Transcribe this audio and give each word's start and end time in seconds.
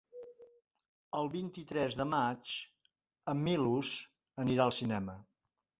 El 1.19 1.29
vint-i-tres 1.35 1.99
de 2.01 2.09
maig 2.15 2.57
en 3.35 3.47
Milos 3.51 3.95
anirà 4.47 4.69
al 4.71 4.79
cinema. 4.81 5.23